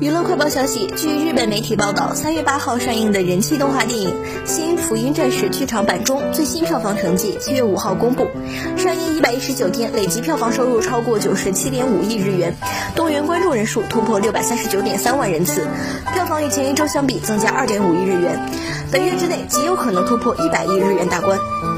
[0.00, 4.12] 娱乐快报消息据日本媒体报道三月八号上映的人气动画电影
[4.44, 8.26] 新福音战士剧场版中最新票房成绩七月五号公布。
[8.76, 12.54] 上映一百一十九天累计票房收入超过九十七点五亿日元
[12.96, 15.66] 动员观众人数突破六百三十九点三万人次
[16.12, 18.38] 票房与前一周相比增加二点五亿日元。
[18.90, 21.73] 本月之内极有可能突破一百亿日元大关。